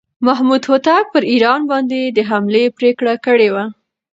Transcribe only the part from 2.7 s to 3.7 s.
پرېکړه کړې وه.